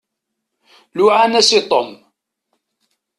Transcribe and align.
Luɛan-as 0.95 1.49
i 1.57 1.59
Tom. 1.69 1.89